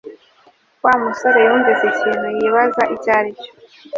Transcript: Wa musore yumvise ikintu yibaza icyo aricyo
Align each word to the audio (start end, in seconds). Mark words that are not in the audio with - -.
Wa 0.83 0.93
musore 1.03 1.37
yumvise 1.47 1.83
ikintu 1.93 2.27
yibaza 2.37 2.83
icyo 2.95 3.09
aricyo 3.17 3.51